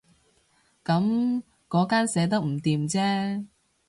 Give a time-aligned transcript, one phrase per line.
[0.83, 3.45] 噉嗰間寫得唔掂啫